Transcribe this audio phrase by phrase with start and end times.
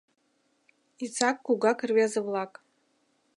[1.03, 2.51] Изак-кугак рвезе-влак